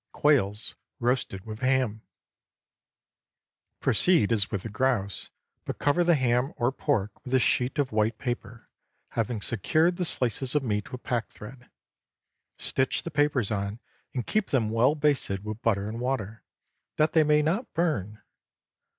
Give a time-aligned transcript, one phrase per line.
[0.13, 2.01] QUAILS ROASTED WITH HAM.
[2.01, 2.01] ✠
[3.79, 5.29] Proceed as with the grouse,
[5.63, 8.67] but cover the ham or pork with a sheet of white paper,
[9.11, 11.69] having secured the slices of meat with pack thread.
[12.57, 13.79] Stitch the papers on,
[14.15, 16.43] and keep them well basted with butter and water,
[16.95, 18.23] that they may not burn.